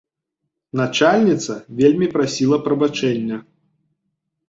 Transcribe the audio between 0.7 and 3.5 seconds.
Начальніца вельмі прасіла прабачэння.